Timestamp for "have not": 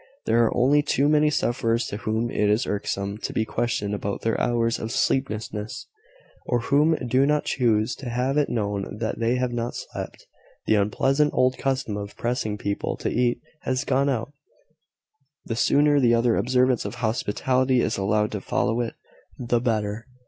9.35-9.75